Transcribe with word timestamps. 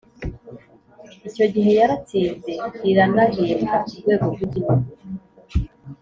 icyo 1.27 1.45
gihe 1.53 1.71
yaratsinze 1.79 2.51
iranahembwa 2.89 3.73
ku 3.87 3.91
rwego 4.01 4.25
rw’igihugu 4.33 4.89